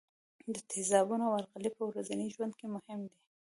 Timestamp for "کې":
2.59-2.65